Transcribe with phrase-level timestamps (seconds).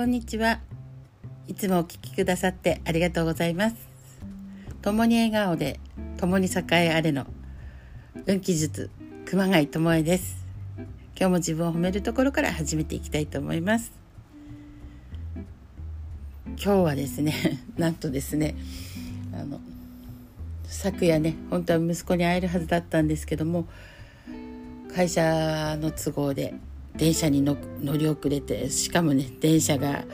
[0.00, 0.60] こんにちは。
[1.46, 3.76] いつもお聞きくださってありがとうございます。
[4.80, 5.78] 共に笑顔で
[6.16, 7.26] 共に栄えあれの
[8.24, 8.88] 運気術
[9.26, 10.46] 熊谷智恵です。
[11.14, 13.92] 今日も自分を褒めるところから始めていきたいと思います。
[16.46, 17.34] 今日はですね
[17.76, 18.54] なんとですね
[19.34, 19.60] あの
[20.64, 23.68] 昨夜ね本当は息子に会えるはずだったんですけども
[24.94, 26.54] 会社の都合で
[26.96, 27.56] 電車に乗
[27.96, 30.04] り遅れてしかもね電車が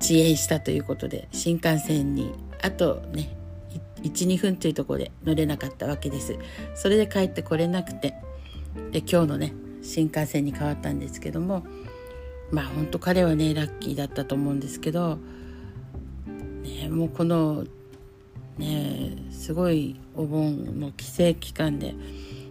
[0.00, 3.36] 遅延したということで新幹線にあとね
[4.02, 6.36] 12分というとこで乗れなかったわけです。
[6.74, 8.14] それで帰ってこれなくて
[8.92, 11.64] で今日のね新幹線に変わったんですけども
[12.50, 15.18] まあ本当彼はねラッキーだったと思うんですけど、
[16.62, 17.64] ね、もうこの
[18.58, 21.94] ねすごいお盆の帰省期間で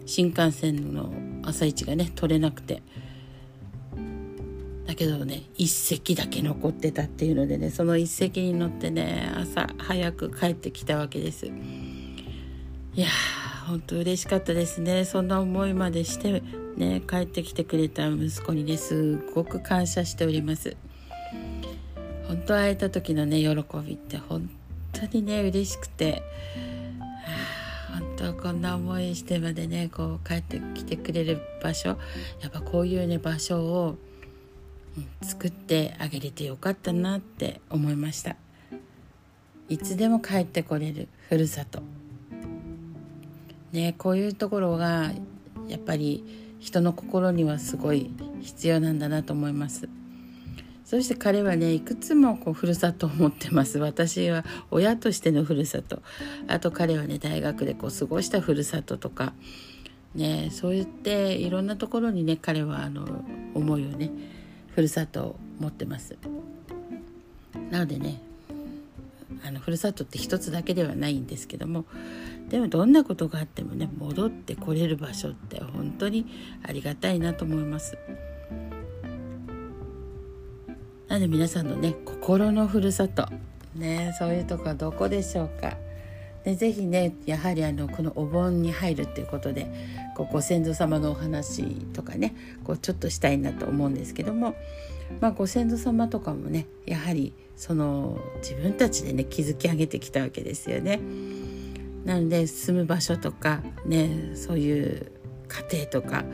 [0.06, 1.14] 新幹線の
[1.44, 2.82] 朝一がね取れなくて
[4.94, 11.48] だけどね一席だけ残ってたっていうのでねその一席に乗ってね朝早く帰ってきたわけです。
[11.48, 11.50] い
[12.96, 15.04] やー本当嬉しかったですね。
[15.06, 16.44] そんな思いまでして
[16.78, 20.78] ね帰ってきてくれた息子にねすごく感謝しております。
[22.28, 23.50] 本当会えた時のね喜
[23.84, 24.48] びって本
[24.92, 26.22] 当にね嬉しくて。
[27.94, 31.96] 本当こんな思いしてまでねこう帰ってきてくれる場所や
[32.48, 33.98] っぱこういうね場所を
[35.22, 38.36] 作ってあげれてよかったなって思いました。
[39.70, 41.82] いつでも帰ってこれるふるさと。
[43.72, 45.12] ねこういうところが
[45.68, 46.24] やっぱり
[46.60, 49.90] 人の心にはすごい必要なんだなと思います。
[50.86, 53.80] そして彼はねいくつもこうふるさとを持ってます。
[53.80, 56.02] 私は親としてのふるさと。
[56.48, 59.34] あと彼はね大学でこう過ごしたふるさととか。
[60.14, 64.12] ねそう言っていろんなところにね彼はあの思いをね
[64.76, 66.18] ふるさとを持ってます。
[67.72, 68.22] なのでね
[69.46, 71.86] あのふるさとって一つだけではないんですけども
[72.50, 76.26] でもどんなことがあってもね戻ってこれる場所って本当に
[76.64, 77.98] ありがたいなと思います。
[81.08, 83.28] なので皆さんのね心のふるさと
[83.76, 85.78] ねそういうとこはどこでしょうか？
[86.44, 89.68] でぜひねやはりあのこのお盆に入るっていうことで
[90.16, 94.56] こうご先祖様のお話とかねこうちょっとしたいなと思うんですけども、
[95.22, 101.00] まあ、ご先祖様とかもねやはりその自分たちでね築き上げてきたわけですよね。
[102.04, 105.12] なので住む場所とかねそういう
[105.48, 106.26] 家庭とか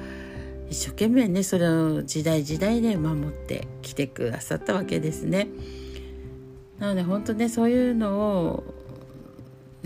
[0.70, 5.48] 一生懸命ねそれを時代時代で守ってきてくださったわけですね。
[6.80, 8.79] なので本当ねそういうのを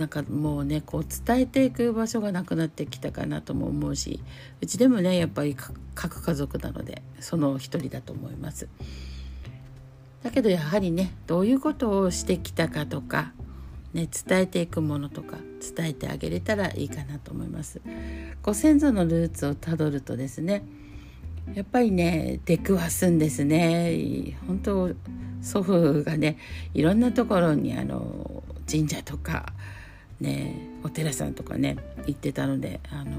[0.03, 4.19] なんかもうねこう伝えていく場所がなくなってきたかなとも思うし
[4.59, 5.55] うちでもねやっぱり
[5.95, 8.67] 核家族なのでその一人だと思います。
[10.21, 13.31] だけどやはりねどういうことをしてきたかとか、
[13.93, 15.37] ね、伝えていくものとか
[15.75, 17.79] 伝えてあげれたらいいかなと思います。
[18.41, 20.63] ご先祖のルーツをたどるとですね
[21.53, 24.91] やっぱりね出くわすんですね本当
[25.41, 26.37] 祖父がね
[26.73, 29.53] いろんなところにあの神社とか
[30.23, 33.11] ねお寺さんとかね行ってたのであの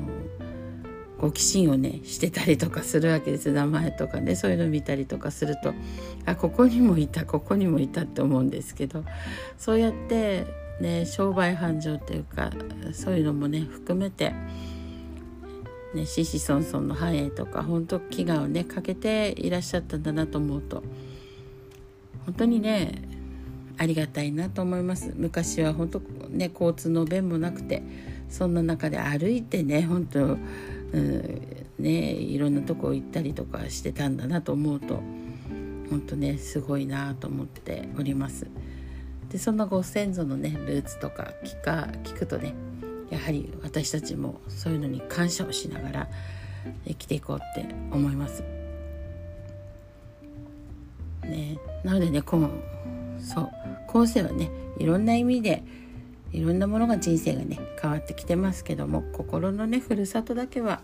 [1.20, 3.52] 好奇心をねしてたりとかするわけです。
[3.52, 5.72] 名前とかねそういうの見たりとかすると
[6.26, 9.04] あここにもいたここにもいたって思うんですけど
[9.56, 10.46] そうやって
[10.80, 12.50] ね商売繁盛というか
[12.92, 14.34] そういうのもね含めて
[15.94, 20.82] ね子々孫々の繁栄とか本当祈願をねかけていらっしゃったんだなと思うと
[22.26, 23.13] 本当にね
[23.76, 27.82] ありがたいなと思います昔は本当ね交通の便もなくて
[28.28, 35.02] そんな中で歩いてね本当、うん、ねいろんなとこ行ったりとかしてたんだなと思うと
[35.90, 38.46] 本当ねすごいなと思っております
[39.30, 42.54] でそんなご先祖のねルーツとか聞か聞くとね
[43.10, 46.08] やはり私たちもそういうのに感謝をしながら
[46.86, 48.42] 生きていこうって思います。
[51.22, 52.50] ね、なのでね今
[53.24, 53.50] そう
[53.88, 55.62] 今世はねいろんな意味で
[56.32, 60.80] いろんなものが人生がね変わってきてますけども心のねふるさとだけは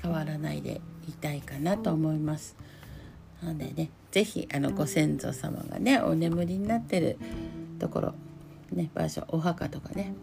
[0.00, 2.56] 変わらないでいたいかなと思います。
[3.42, 7.18] なのでね是非あのご先祖様がねお眠りになってる
[7.78, 8.14] ところ
[8.72, 10.14] ね場所お墓とかね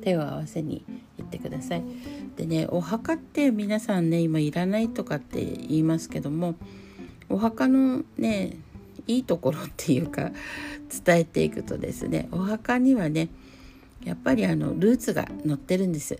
[0.00, 0.84] 手を合わせに
[1.18, 1.82] 行ってください。
[2.36, 6.54] でねお墓って皆さんね今いらないとかって言いますけども
[7.28, 8.56] お墓のね
[9.06, 10.30] いいところっていうか
[11.04, 13.28] 伝えていくとですねお墓にはね
[14.04, 16.18] やっぱりあのルーツが載ってるんです。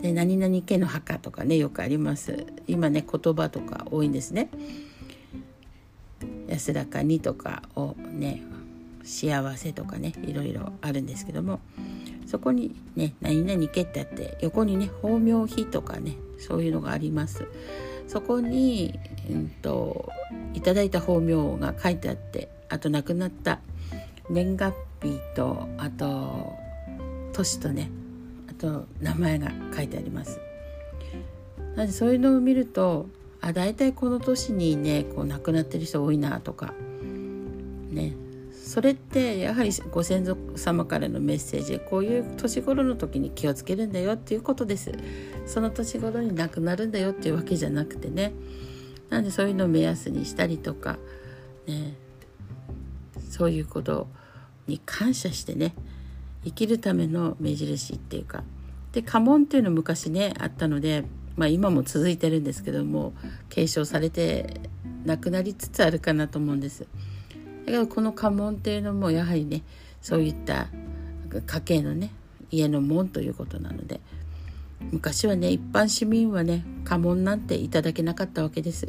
[0.00, 4.48] で何々家の墓とかねよくあります今ね言葉とか多いんですね。
[6.48, 8.42] 安らかにとかをね
[9.02, 11.60] 幸せとかねいろいろあるんですけども
[12.26, 17.46] そこにね何々家ってあって横にね法名碑とかねそういうのがあります
[18.08, 18.98] そこに、
[19.30, 20.10] うんと、
[20.58, 23.60] いただいた法名が書いてあってあと亡くなった
[24.28, 26.52] 年月日とあと
[27.32, 27.92] 年とね
[28.50, 30.40] あと名前が書いてあります。
[31.76, 33.06] なのでそういうのを見ると
[33.40, 36.74] あ大体この年にねこう亡くなってる人多いなとか
[37.90, 38.16] ね。
[38.52, 44.90] それってやはりご先祖様からのメッセージこういう年頃の時に気をつけるんだよっていうことです。
[45.46, 48.32] その年頃に亡くなるんだよっていうわけじゃなくてね。
[49.10, 50.98] なんでそういうのを目安にしたりとか
[51.66, 51.94] ね
[53.30, 54.08] そういうこと
[54.66, 55.74] に感謝してね
[56.44, 58.42] 生きるための目印っていうか
[58.92, 61.04] で家紋っていうの昔ねあったので
[61.36, 63.12] まあ今も続いてるんですけども
[63.48, 64.60] 継承されて
[65.04, 66.80] なくなりつつあるかなと思うんです。
[66.80, 66.86] だ
[67.66, 69.62] けどこの家紋っていうのもやはりね
[70.00, 70.68] そういった
[71.46, 72.10] 家計のね
[72.50, 74.00] 家の門ということなので
[74.80, 78.88] 昔はね一般市民はね家紋なんていただけなかったわけです。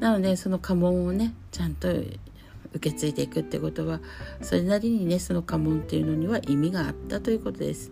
[0.00, 4.00] なのでその家紋をねちゃんと受け継いでいくってことは
[4.42, 7.90] それなりにねその家紋っていうのには意味があったということです。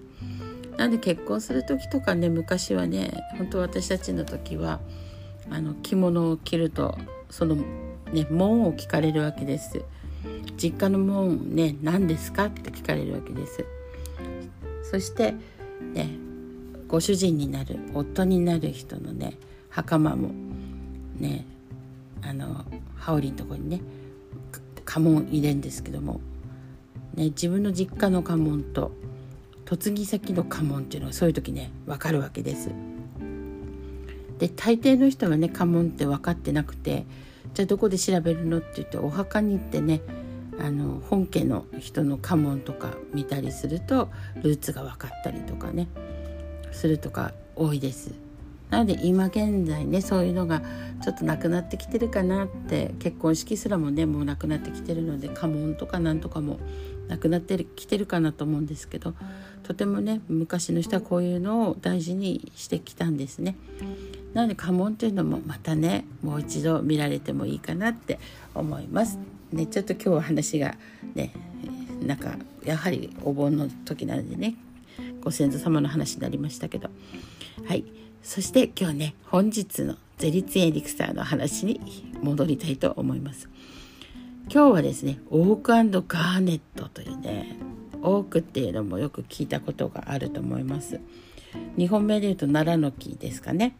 [0.76, 4.80] なんで結婚する時とかね昔はね本当私たちの時は
[5.50, 6.98] あの着物を着ると
[7.30, 7.56] その
[8.12, 9.82] ね門を聞かれるわけです
[10.56, 13.64] 実家の門ね何ですかって聞かれるわけです
[14.82, 15.34] そして
[15.94, 16.25] ね
[16.88, 19.38] ご主人になる夫になる人のね
[19.70, 20.30] 袴も
[21.18, 21.44] ね
[22.22, 22.64] あの
[22.96, 23.80] 羽織のとこにね
[24.84, 26.20] 家紋入れんですけども、
[27.14, 28.92] ね、自分の実家の家紋と
[29.68, 32.70] 嫁ぎ先の家紋っていうのはそういう時ね分かるわけです。
[34.38, 37.04] で大抵の人はね家紋って分かってなくて
[37.54, 40.02] じゃあどこで調べるのって言ってお墓に行ってね
[40.60, 44.10] あの本家の人の家紋とか見たりすると
[44.42, 45.88] ルーツが分かったりとかね
[46.76, 48.12] するとか多いです。
[48.70, 50.60] なので今現在ねそういうのが
[51.02, 56.58] ちょっとなくなってきてるかなって結婚式すらもねもうなくなってきてるので家紋とかなんとかも
[57.08, 59.14] なくなってきてるかなと思うんですけど
[59.62, 63.56] とてもね昔の人はこういうのを大事にしてきたんですね。
[64.34, 68.18] なので家紋というのもまたねもう一度見られてもいいかなって
[68.54, 69.18] 思います。
[69.52, 70.76] ね、ちょっと今日は話が
[71.14, 71.32] ね
[72.02, 74.56] なんかやはりお盆の時なのでね
[75.26, 76.88] ご先祖様の話になりましたけど
[77.66, 77.84] はい
[78.22, 81.80] そして今日ね本日のゼリツエリクサーの話に
[82.22, 83.48] 戻りたいと思います。
[84.48, 87.58] 今日はですねオークガーネットというね
[88.02, 91.00] オークっていうのもよく聞いたことがあると思います。
[91.76, 93.74] 日本名で言うと奈良の木ですかね。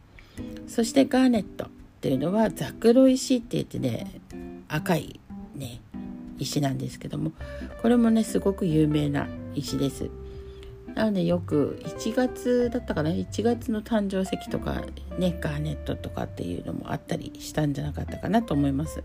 [0.67, 1.69] そしてガーネットっ
[2.01, 4.21] ていうのはザクロ石って言ってね
[4.67, 5.21] 赤い
[5.55, 5.81] ね
[6.41, 7.31] 石なんですけども
[7.83, 10.11] これもねすごく有名な石です。
[10.97, 14.83] なのでよく1月だったかな？1月の誕生石とか
[15.19, 19.05] ねガーネットとかっていうのもあったりしたんじゃなかったかなと思います。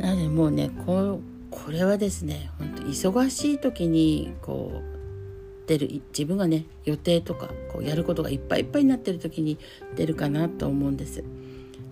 [0.00, 9.58] なのでもうねここれはですね本当忙しい時にこう出る自分がね予定とかこうやることがいっぱいいっぱいになってる時に
[9.94, 11.22] 出るかなと思うんです。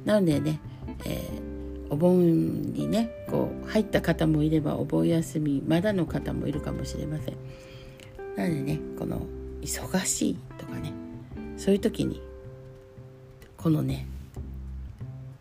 [0.07, 0.59] なのでね、
[1.05, 7.35] えー、お盆にねこう入った方もいればお盆休みまだの方もいるかもしれません。
[8.41, 9.21] なのでねこの
[9.61, 10.95] 忙しいとかね
[11.59, 12.23] そういう時に
[13.59, 14.07] このね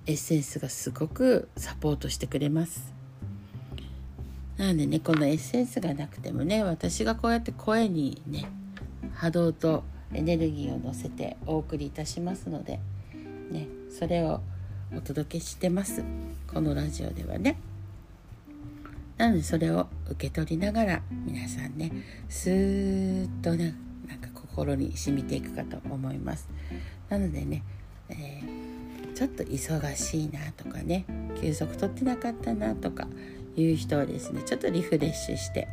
[0.05, 2.93] エッセンスがすごくサポートしてくれます。
[4.57, 8.49] なのでねこのエッセンスがなくてもね私がこうやって声にね
[9.13, 12.81] 波動とエネルギーを乗せてお送りいたしますので、
[13.49, 14.41] ね、それを
[14.93, 16.03] お届けしてます
[16.51, 17.68] このラジオではね。
[19.19, 21.91] なのでそれを受け取りながら皆さんね
[22.29, 23.75] スーッとね
[24.07, 26.49] なんか心に染みていくかと思います。
[27.09, 27.63] なのでね、
[28.07, 31.05] えー、ちょっと忙しいなとかね
[31.41, 33.07] 休息取ってなかったなとか
[33.57, 35.67] いう人はですねちょっとリフレッシュして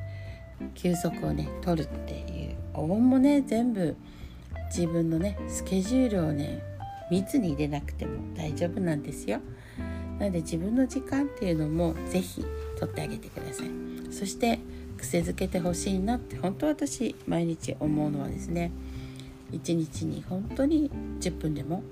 [0.75, 3.97] 休息をね取るっていうお盆もね全部
[4.75, 6.63] 自分のねスケジュールをね
[7.13, 9.41] 密に入れなくても大丈夫なんですよ
[10.19, 12.45] なので自分の時間っていうのも是非
[12.79, 13.71] 取ってあげてください
[14.11, 14.59] そして
[14.97, 18.73] 癖づけてほしいなって本当私毎日思うのはですね
[19.53, 20.91] 一日に本当に
[21.21, 21.83] 10分でも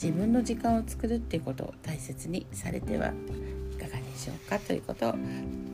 [0.00, 5.14] 自分の時間を作るっていうことを大切にされてはいかがでしょうかということをお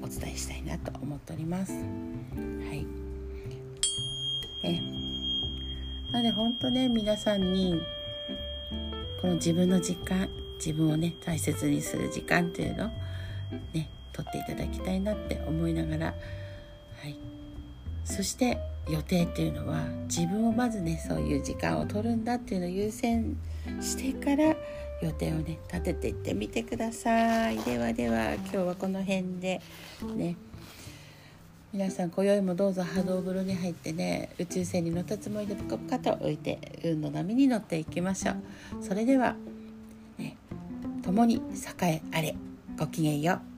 [0.09, 1.73] 伝えしたいなと思っております。
[1.73, 1.79] は
[2.73, 2.87] い。
[4.63, 4.83] ね、
[6.11, 7.83] なので本当ね皆さんに
[9.21, 12.91] この自分の時間自分をね大切にする時間っていうの
[13.75, 16.13] ね取っていただきたいなって思いながら、は
[17.09, 17.19] い、
[18.05, 23.37] そして予定っていうのは自分をまずねそういう時間を取るんだっていうのを優先
[23.81, 24.55] してから
[25.03, 27.59] 予定をね立てていってみてください。
[27.59, 29.61] ではでは今日はこの辺で
[30.15, 30.37] ね。
[31.73, 38.37] 皆さん今宵もどうぞ波動風呂に入ってね宇宙船に乗ったつもりでポカポカと浮いて運の波に乗っていきましょう。
[38.81, 39.35] それでは、
[40.17, 40.37] ね、
[41.03, 41.43] 共に
[41.83, 42.37] 栄えあれ
[42.79, 43.54] ごきげんよう。